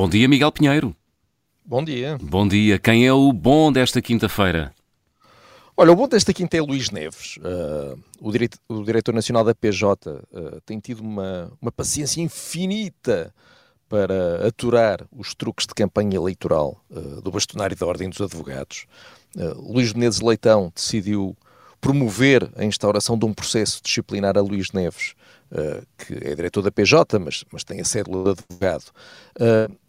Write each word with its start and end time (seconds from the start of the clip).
Bom 0.00 0.08
dia, 0.08 0.26
Miguel 0.26 0.50
Pinheiro. 0.50 0.96
Bom 1.62 1.84
dia. 1.84 2.16
Bom 2.22 2.48
dia. 2.48 2.78
Quem 2.78 3.06
é 3.06 3.12
o 3.12 3.30
bom 3.34 3.70
desta 3.70 4.00
quinta-feira? 4.00 4.72
Olha, 5.76 5.92
o 5.92 5.94
bom 5.94 6.08
desta 6.08 6.32
quinta 6.32 6.56
é 6.56 6.62
Luís 6.62 6.90
Neves. 6.90 7.36
Uh, 7.36 8.02
o, 8.18 8.30
o, 8.76 8.82
diretor 8.82 9.12
nacional 9.12 9.44
da 9.44 9.54
PJ 9.54 10.10
uh, 10.10 10.60
tem 10.64 10.80
tido 10.80 11.00
uma, 11.00 11.52
uma 11.60 11.70
paciência 11.70 12.22
infinita 12.22 13.30
para 13.90 14.48
aturar 14.48 15.06
os 15.14 15.34
truques 15.34 15.66
de 15.66 15.74
campanha 15.74 16.16
eleitoral 16.16 16.82
uh, 16.90 17.20
do 17.20 17.30
bastonário 17.30 17.76
da 17.76 17.84
Ordem 17.84 18.08
dos 18.08 18.22
Advogados. 18.22 18.86
Luís 19.54 19.92
Menezes 19.92 20.22
Leitão 20.22 20.72
decidiu 20.74 21.36
promover 21.80 22.50
a 22.56 22.64
instauração 22.64 23.18
de 23.18 23.24
um 23.24 23.32
processo 23.32 23.80
disciplinar 23.82 24.36
a 24.36 24.40
Luís 24.40 24.72
Neves, 24.72 25.14
que 25.96 26.14
é 26.14 26.34
diretor 26.34 26.62
da 26.62 26.70
PJ, 26.70 27.18
mas, 27.18 27.44
mas 27.50 27.64
tem 27.64 27.80
a 27.80 27.84
cédula 27.84 28.34
de 28.34 28.40
advogado. 28.40 28.84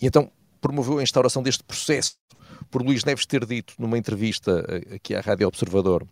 e 0.00 0.06
então 0.06 0.30
promoveu 0.60 0.98
a 0.98 1.02
instauração 1.02 1.42
deste 1.42 1.62
processo 1.62 2.16
por 2.70 2.82
Luís 2.82 3.04
Neves 3.04 3.26
ter 3.26 3.44
dito 3.44 3.74
numa 3.78 3.98
entrevista 3.98 4.64
eh, 4.68 4.96
aqui 4.96 5.14
à 5.14 5.20
Rádio 5.20 5.46
Observador 5.46 6.06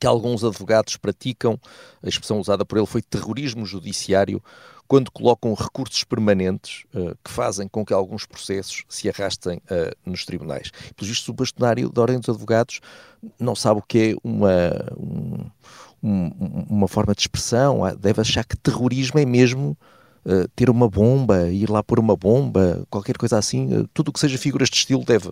que 0.00 0.06
alguns 0.06 0.44
advogados 0.44 0.96
praticam, 0.96 1.58
a 2.02 2.08
expressão 2.08 2.38
usada 2.38 2.64
por 2.64 2.78
ele 2.78 2.86
foi 2.86 3.02
terrorismo 3.02 3.64
judiciário, 3.64 4.42
quando 4.88 5.10
colocam 5.10 5.52
recursos 5.52 6.02
permanentes 6.02 6.84
uh, 6.94 7.14
que 7.22 7.30
fazem 7.30 7.68
com 7.68 7.84
que 7.84 7.92
alguns 7.92 8.24
processos 8.24 8.84
se 8.88 9.08
arrastem 9.08 9.58
uh, 9.58 9.94
nos 10.04 10.24
tribunais. 10.24 10.70
Pelo 10.96 11.08
visto, 11.08 11.28
o 11.28 11.34
bastonário 11.34 11.90
da 11.90 12.00
Ordem 12.00 12.18
dos 12.18 12.30
Advogados 12.30 12.80
não 13.38 13.54
sabe 13.54 13.80
o 13.80 13.82
que 13.82 13.98
é 13.98 14.16
uma, 14.24 14.70
um, 14.96 15.50
um, 16.02 16.66
uma 16.70 16.88
forma 16.88 17.14
de 17.14 17.20
expressão, 17.20 17.80
deve 17.98 18.22
achar 18.22 18.44
que 18.44 18.56
terrorismo 18.56 19.20
é 19.20 19.26
mesmo 19.26 19.76
Uh, 20.26 20.46
ter 20.54 20.68
uma 20.68 20.90
bomba, 20.90 21.48
ir 21.48 21.70
lá 21.70 21.82
pôr 21.82 21.98
uma 21.98 22.14
bomba, 22.14 22.84
qualquer 22.90 23.16
coisa 23.16 23.38
assim, 23.38 23.72
uh, 23.72 23.88
tudo 23.94 24.08
o 24.08 24.12
que 24.12 24.20
seja 24.20 24.36
figuras 24.36 24.68
de 24.68 24.76
estilo 24.76 25.02
deve, 25.02 25.30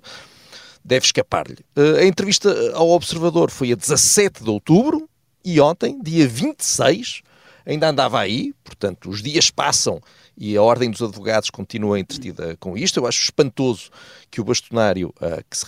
deve 0.86 1.04
escapar-lhe. 1.04 1.58
Uh, 1.76 1.98
a 1.98 2.04
entrevista 2.04 2.48
ao 2.74 2.88
Observador 2.90 3.50
foi 3.50 3.72
a 3.72 3.76
17 3.76 4.44
de 4.44 4.50
outubro 4.50 5.08
e 5.44 5.60
ontem, 5.60 6.00
dia 6.02 6.26
26, 6.26 7.22
ainda 7.66 7.88
andava 7.88 8.20
aí, 8.20 8.54
portanto, 8.64 9.10
os 9.10 9.22
dias 9.22 9.50
passam 9.50 10.00
e 10.38 10.56
a 10.56 10.62
Ordem 10.62 10.90
dos 10.90 11.02
Advogados 11.02 11.50
continua 11.50 11.98
entretida 11.98 12.56
com 12.58 12.76
isto. 12.76 13.00
Eu 13.00 13.06
acho 13.06 13.24
espantoso 13.24 13.90
que 14.30 14.40
o 14.40 14.44
bastonário 14.44 15.12
uh, 15.16 15.42
que, 15.50 15.56
se 15.56 15.66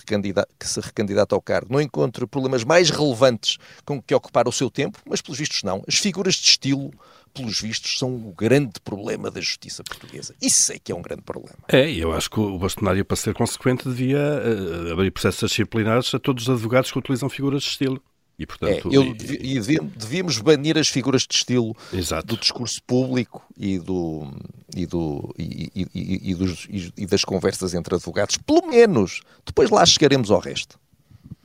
que 0.59 0.67
se 0.67 0.79
recandidata 0.79 1.35
ao 1.35 1.41
cargo 1.41 1.73
não 1.73 1.81
encontre 1.81 2.25
problemas 2.25 2.63
mais 2.63 2.89
relevantes 2.89 3.57
com 3.85 4.01
que 4.01 4.13
ocupar 4.13 4.47
o 4.47 4.51
seu 4.51 4.69
tempo, 4.69 4.99
mas 5.05 5.21
pelos 5.21 5.39
vistos 5.39 5.63
não. 5.63 5.83
As 5.87 5.95
figuras 5.95 6.35
de 6.35 6.47
estilo 6.47 6.91
pelos 7.33 7.61
vistos, 7.61 7.97
são 7.97 8.15
o 8.15 8.33
grande 8.33 8.79
problema 8.83 9.29
da 9.29 9.39
justiça 9.39 9.83
portuguesa. 9.83 10.35
Isso 10.41 10.71
é 10.73 10.79
que 10.79 10.91
é 10.91 10.95
um 10.95 11.01
grande 11.01 11.21
problema. 11.21 11.59
É, 11.67 11.89
eu 11.89 12.11
acho 12.11 12.29
que 12.29 12.39
o 12.39 12.57
bastonário, 12.57 13.05
para 13.05 13.17
ser 13.17 13.33
consequente, 13.33 13.87
devia 13.87 14.17
uh, 14.17 14.93
abrir 14.93 15.11
processos 15.11 15.51
disciplinares 15.51 16.13
a 16.13 16.19
todos 16.19 16.47
os 16.47 16.49
advogados 16.49 16.91
que 16.91 16.97
utilizam 16.97 17.29
figuras 17.29 17.63
de 17.63 17.69
estilo. 17.69 18.01
E, 18.39 18.45
portanto, 18.45 18.89
é, 18.89 18.95
eu, 18.95 19.03
e, 19.03 19.59
devíamos 19.97 20.39
banir 20.39 20.77
as 20.77 20.87
figuras 20.87 21.23
de 21.23 21.35
estilo 21.35 21.75
exato. 21.91 22.25
do 22.25 22.37
discurso 22.37 22.81
público 22.83 23.43
e, 23.57 23.77
do, 23.77 24.31
e, 24.73 24.85
do, 24.85 25.35
e, 25.37 25.69
e, 25.93 26.31
e, 26.31 26.35
dos, 26.35 26.65
e, 26.97 27.05
das 27.05 27.25
conversas 27.25 27.73
entre 27.73 27.95
advogados, 27.95 28.37
pelo 28.37 28.65
menos. 28.65 29.19
Depois 29.45 29.69
lá 29.69 29.85
chegaremos 29.85 30.31
ao 30.31 30.39
resto. 30.39 30.79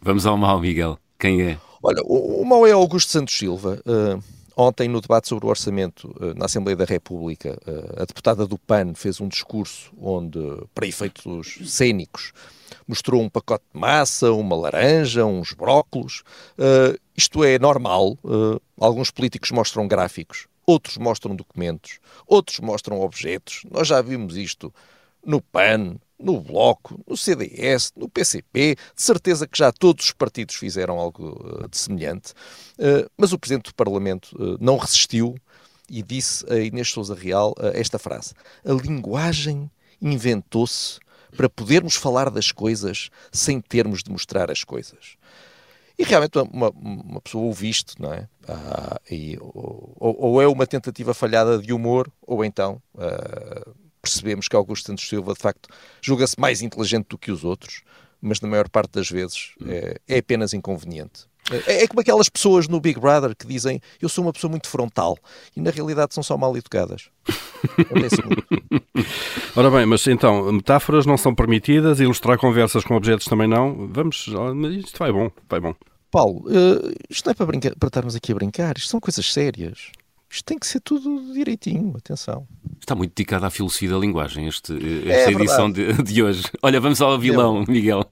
Vamos 0.01 0.25
ao 0.25 0.39
mal, 0.39 0.61
Miguel. 0.61 0.97
Quem 1.19 1.43
é? 1.43 1.59
Olha, 1.83 2.01
o, 2.05 2.43
o 2.43 2.45
mal 2.47 2.65
é 2.65 2.71
Augusto 2.71 3.11
Santos 3.11 3.37
Silva. 3.37 3.83
Uh, 3.85 4.23
Ontem, 4.57 4.89
no 4.89 5.01
debate 5.01 5.29
sobre 5.29 5.47
o 5.47 5.49
orçamento 5.49 6.15
eh, 6.21 6.35
na 6.35 6.45
Assembleia 6.45 6.77
da 6.77 6.85
República, 6.85 7.59
eh, 7.67 8.03
a 8.03 8.05
deputada 8.05 8.47
do 8.47 8.57
PAN 8.57 8.95
fez 8.95 9.21
um 9.21 9.27
discurso 9.27 9.93
onde, 10.01 10.39
para 10.73 10.87
efeitos 10.87 11.59
cênicos, 11.65 12.33
mostrou 12.87 13.21
um 13.21 13.29
pacote 13.29 13.65
de 13.73 13.81
massa, 13.81 14.33
uma 14.33 14.55
laranja, 14.55 15.25
uns 15.25 15.53
brócolos. 15.53 16.23
Uh, 16.59 16.99
isto 17.17 17.43
é 17.43 17.59
normal. 17.59 18.19
Alguns 18.79 19.11
políticos 19.11 19.51
mostram 19.51 19.89
gráficos, 19.89 20.47
outros 20.67 20.99
mostram 20.99 21.35
documentos, 21.35 21.99
outros 22.27 22.61
mostram 22.61 23.01
objetos. 23.01 23.63
Nós 23.71 23.89
já 23.89 24.03
vimos 24.03 24.37
isto 24.37 24.73
no 25.25 25.41
PAN, 25.41 25.97
no 26.25 26.41
Bloco, 26.41 26.99
no 27.07 27.17
CDS, 27.17 27.93
no 27.95 28.09
PCP, 28.09 28.77
de 28.97 29.03
certeza 29.03 29.47
que 29.47 29.59
já 29.59 29.71
todos 29.71 30.07
os 30.07 30.13
partidos 30.13 30.55
fizeram 30.55 30.99
algo 30.99 31.65
uh, 31.65 31.69
de 31.69 31.77
semelhante, 31.77 32.33
uh, 32.79 33.09
mas 33.17 33.33
o 33.33 33.39
Presidente 33.39 33.67
do 33.67 33.75
Parlamento 33.75 34.35
uh, 34.35 34.57
não 34.59 34.79
resistiu 34.79 35.37
e 35.89 36.03
disse 36.03 36.51
a 36.51 36.59
Inês 36.59 36.89
Souza 36.89 37.15
Real 37.15 37.55
esta 37.75 37.99
frase: 37.99 38.33
A 38.65 38.73
linguagem 38.73 39.71
inventou-se 40.01 40.99
para 41.37 41.49
podermos 41.49 41.95
falar 41.95 42.31
das 42.31 42.51
coisas 42.51 43.11
sem 43.31 43.61
termos 43.61 44.03
de 44.03 44.11
mostrar 44.11 44.51
as 44.51 44.65
coisas. 44.65 45.17
E 45.99 46.05
realmente 46.05 46.39
uma, 46.39 46.71
uma 46.71 47.21
pessoa 47.21 47.45
ouve 47.45 47.69
isto, 47.69 48.01
não 48.01 48.13
é? 48.13 48.27
Ah, 48.49 48.99
e, 49.11 49.37
ou, 49.41 49.95
ou, 49.99 50.43
é 50.43 50.49
uma 50.49 50.67
tentativa 50.67 51.13
falhada 51.13 51.59
de 51.59 51.73
humor, 51.73 52.11
ou 52.23 52.45
então 52.45 52.81
percebemos 54.05 54.49
que 54.49 54.57
Augusto 54.57 54.87
Santos 54.87 55.09
Silva, 55.09 55.35
de 55.35 55.41
facto, 55.41 55.69
julga-se 56.01 56.39
mais 56.39 56.63
inteligente 56.63 57.09
do 57.09 57.19
que 57.19 57.33
os 57.33 57.45
outros, 57.45 57.83
mas 58.21 58.41
na 58.41 58.49
maior 58.49 58.69
parte 58.69 58.93
das 58.93 59.11
vezes 59.11 59.55
é, 59.67 60.01
é 60.09 60.19
apenas 60.19 60.55
inconveniente. 60.55 61.27
É, 61.51 61.83
é, 61.83 61.87
como 61.87 62.01
aquelas 62.01 62.31
pessoas 62.31 62.69
no 62.69 62.81
Big 62.81 62.99
Brother 62.99 63.37
que 63.37 63.47
dizem 63.47 63.79
eu 64.01 64.09
sou 64.09 64.25
uma 64.25 64.33
pessoa 64.33 64.51
muito 64.51 64.67
frontal 64.67 65.19
e 65.55 65.61
na 65.61 65.71
realidade 65.71 66.15
são 66.15 66.23
só 66.23 66.39
mal 66.39 66.57
educadas. 66.57 67.11
Ora 69.55 69.71
bem, 69.71 69.85
mas 69.85 70.07
então, 70.07 70.51
metáforas 70.53 71.05
não 71.05 71.19
são 71.19 71.35
permitidas, 71.35 72.01
ilustrar 72.01 72.39
conversas 72.39 72.83
com 72.83 72.95
objetos 72.95 73.27
também 73.27 73.47
não. 73.47 73.89
Vamos, 73.89 74.27
isto 74.79 74.99
vai 74.99 75.13
bom, 75.13 75.29
vai 75.49 75.61
bom. 75.61 75.75
Paulo, 76.11 76.47
uh, 76.47 76.95
isto 77.11 77.27
não 77.27 77.33
é 77.33 77.35
para, 77.35 77.47
brincar, 77.47 77.77
para 77.77 77.89
estarmos 77.89 78.17
aqui 78.17 78.33
a 78.33 78.35
brincar, 78.35 78.79
isto 78.79 78.89
são 78.89 79.01
coisas 79.01 79.31
sérias. 79.31 79.93
Isto 80.31 80.45
tem 80.45 80.59
que 80.59 80.67
ser 80.67 80.81
tudo 80.81 81.31
direitinho, 81.33 81.95
atenção. 81.97 82.47
Está 82.85 82.95
muito 82.95 83.15
dedicado 83.15 83.47
à 83.47 83.51
filosofia 83.51 83.89
da 83.89 83.97
linguagem 83.97 84.47
este, 84.47 84.75
é 84.75 85.21
esta 85.21 85.31
é 85.31 85.33
edição 85.33 85.73
de, 85.73 85.91
de, 86.03 86.23
hoje. 86.23 86.43
Olha, 86.63 86.79
vamos 86.79 87.01
ao 87.01 87.19
vilão, 87.19 87.65
é. 87.67 87.73
Miguel. 87.73 88.05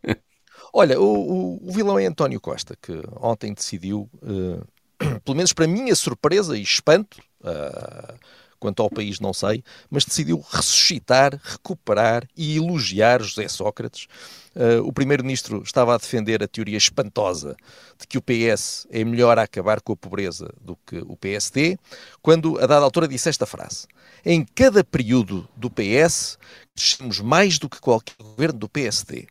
Olha, 0.72 0.98
o, 0.98 1.04
o, 1.04 1.68
o, 1.68 1.72
vilão 1.72 1.98
é 1.98 2.06
António 2.06 2.40
Costa, 2.40 2.74
que 2.80 3.02
ontem 3.20 3.52
decidiu, 3.52 4.08
uh, 4.22 4.64
pelo 5.22 5.36
menos 5.36 5.52
para 5.52 5.66
minha 5.66 5.94
surpresa 5.94 6.56
e 6.56 6.62
espanto, 6.62 7.20
uh, 7.42 8.14
quanto 8.62 8.80
ao 8.80 8.88
país 8.88 9.18
não 9.18 9.32
sei, 9.32 9.64
mas 9.90 10.04
decidiu 10.04 10.38
ressuscitar, 10.38 11.36
recuperar 11.42 12.28
e 12.36 12.56
elogiar 12.56 13.20
José 13.20 13.48
Sócrates. 13.48 14.06
Uh, 14.54 14.86
o 14.86 14.92
primeiro-ministro 14.92 15.62
estava 15.64 15.96
a 15.96 15.98
defender 15.98 16.44
a 16.44 16.46
teoria 16.46 16.76
espantosa 16.76 17.56
de 17.98 18.06
que 18.06 18.16
o 18.16 18.22
PS 18.22 18.86
é 18.88 19.02
melhor 19.02 19.36
a 19.36 19.42
acabar 19.42 19.80
com 19.80 19.94
a 19.94 19.96
pobreza 19.96 20.48
do 20.60 20.76
que 20.86 20.98
o 20.98 21.16
PSD, 21.16 21.76
quando 22.20 22.56
a 22.58 22.66
dada 22.66 22.84
altura 22.84 23.08
disse 23.08 23.28
esta 23.28 23.46
frase: 23.46 23.88
Em 24.24 24.44
cada 24.54 24.84
período 24.84 25.48
do 25.56 25.68
PS 25.68 26.38
crescemos 26.72 27.18
mais 27.18 27.58
do 27.58 27.68
que 27.68 27.80
qualquer 27.80 28.14
governo 28.16 28.60
do 28.60 28.68
PSD. 28.68 29.26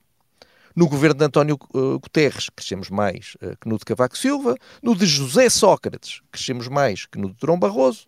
No 0.76 0.90
governo 0.90 1.16
de 1.16 1.26
António 1.26 1.58
uh, 1.74 2.00
Guterres, 2.00 2.50
crescemos 2.54 2.90
mais 2.90 3.36
uh, 3.42 3.56
que 3.62 3.70
no 3.70 3.78
de 3.78 3.86
Cavaco 3.86 4.18
Silva. 4.18 4.56
No 4.84 4.94
de 4.94 5.06
José 5.06 5.50
Sócrates, 5.50 6.22
crescemos 6.32 6.68
mais 6.68 7.06
que 7.06 7.18
no 7.18 7.30
de 7.30 7.36
Durão 7.36 7.58
Barroso 7.58 8.08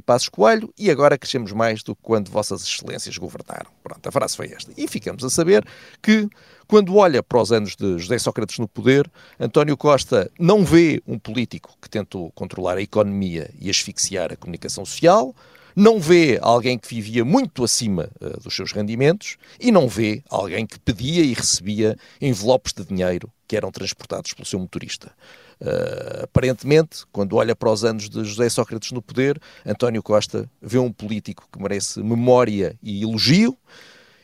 e 0.00 0.02
Passos 0.02 0.28
Coelho, 0.28 0.72
e 0.78 0.90
agora 0.90 1.18
crescemos 1.18 1.52
mais 1.52 1.82
do 1.82 1.94
que 1.94 2.02
quando 2.02 2.30
Vossas 2.30 2.62
Excelências 2.62 3.16
governaram. 3.16 3.70
Pronto, 3.82 4.06
a 4.06 4.10
frase 4.10 4.36
foi 4.36 4.46
esta. 4.46 4.72
E 4.76 4.88
ficamos 4.88 5.22
a 5.22 5.30
saber 5.30 5.64
que, 6.02 6.28
quando 6.66 6.96
olha 6.96 7.22
para 7.22 7.40
os 7.40 7.52
anos 7.52 7.76
de 7.76 7.98
José 7.98 8.18
Sócrates 8.18 8.58
no 8.58 8.66
poder, 8.66 9.08
António 9.38 9.76
Costa 9.76 10.30
não 10.38 10.64
vê 10.64 11.02
um 11.06 11.18
político 11.18 11.76
que 11.80 11.88
tentou 11.88 12.32
controlar 12.32 12.78
a 12.78 12.82
economia 12.82 13.50
e 13.60 13.68
asfixiar 13.68 14.32
a 14.32 14.36
comunicação 14.36 14.84
social, 14.84 15.34
não 15.74 16.00
vê 16.00 16.38
alguém 16.42 16.78
que 16.78 16.88
vivia 16.88 17.24
muito 17.24 17.64
acima 17.64 18.10
uh, 18.20 18.40
dos 18.40 18.54
seus 18.54 18.72
rendimentos 18.72 19.36
e 19.58 19.70
não 19.70 19.88
vê 19.88 20.22
alguém 20.28 20.66
que 20.66 20.78
pedia 20.78 21.22
e 21.22 21.34
recebia 21.34 21.96
envelopes 22.20 22.72
de 22.72 22.84
dinheiro 22.84 23.30
que 23.46 23.56
eram 23.56 23.70
transportados 23.70 24.32
pelo 24.32 24.46
seu 24.46 24.58
motorista. 24.58 25.12
Uh, 25.60 26.24
aparentemente, 26.24 27.04
quando 27.12 27.36
olha 27.36 27.54
para 27.54 27.70
os 27.70 27.84
anos 27.84 28.08
de 28.08 28.24
José 28.24 28.48
Sócrates 28.48 28.92
no 28.92 29.02
poder, 29.02 29.40
António 29.66 30.02
Costa 30.02 30.48
vê 30.62 30.78
um 30.78 30.92
político 30.92 31.48
que 31.52 31.60
merece 31.60 32.02
memória 32.02 32.76
e 32.82 33.02
elogio, 33.02 33.58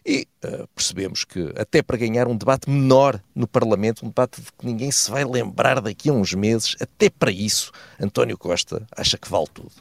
e 0.06 0.28
uh, 0.44 0.69
percebemos 0.69 1.25
que, 1.25 1.52
até 1.56 1.82
para 1.82 1.96
ganhar 1.96 2.28
um 2.28 2.37
debate 2.37 2.70
menor 2.70 3.20
no 3.34 3.49
Parlamento, 3.49 4.04
um 4.04 4.08
debate 4.08 4.40
de 4.40 4.52
que 4.52 4.64
ninguém 4.64 4.90
se 4.92 5.10
vai 5.10 5.25
lembrar 5.25 5.81
daqui 5.81 6.08
a 6.08 6.12
uns 6.12 6.32
meses, 6.32 6.76
até 6.81 7.10
para 7.10 7.32
isso, 7.32 7.72
António 8.00 8.38
Costa 8.38 8.87
acha 8.96 9.19
que 9.19 9.28
vale 9.28 9.49
tudo. 9.52 9.72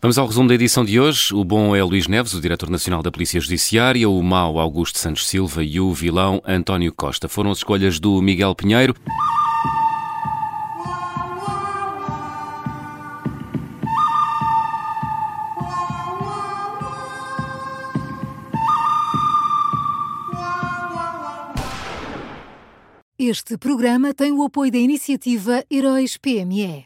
Vamos 0.00 0.18
ao 0.18 0.26
resumo 0.26 0.48
da 0.48 0.54
edição 0.54 0.84
de 0.84 1.00
hoje. 1.00 1.34
O 1.34 1.42
bom 1.42 1.74
é 1.74 1.82
Luís 1.82 2.06
Neves, 2.06 2.34
o 2.34 2.40
diretor 2.40 2.68
nacional 2.68 3.02
da 3.02 3.10
Polícia 3.10 3.40
Judiciária, 3.40 4.08
o 4.08 4.22
mau 4.22 4.58
Augusto 4.58 4.98
Santos 4.98 5.26
Silva 5.26 5.64
e 5.64 5.80
o 5.80 5.92
vilão 5.92 6.42
António 6.46 6.92
Costa. 6.92 7.28
Foram 7.28 7.50
as 7.50 7.58
escolhas 7.58 7.98
do 7.98 8.20
Miguel 8.20 8.54
Pinheiro. 8.54 8.94
Este 23.18 23.56
programa 23.56 24.12
tem 24.12 24.30
o 24.30 24.42
apoio 24.42 24.70
da 24.70 24.78
iniciativa 24.78 25.64
Heróis 25.70 26.18
PME. 26.18 26.84